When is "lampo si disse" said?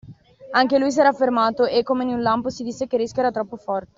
2.23-2.87